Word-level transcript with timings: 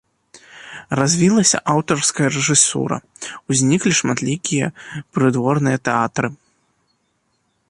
Развілася 0.99 1.57
аўтарская 1.73 2.27
рэжысура, 2.35 2.97
узніклі 3.53 3.91
шматлікія 4.03 4.67
прыдворныя 5.19 5.77
тэатры. 5.91 6.27